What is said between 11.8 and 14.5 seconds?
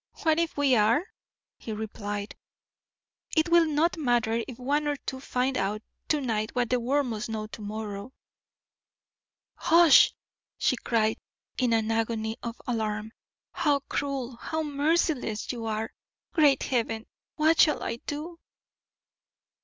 agony of alarm. "How cruel,